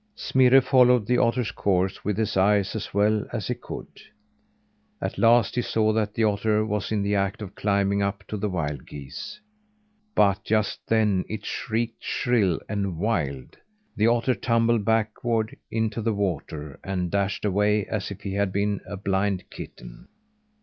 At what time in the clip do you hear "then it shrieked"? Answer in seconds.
10.87-12.03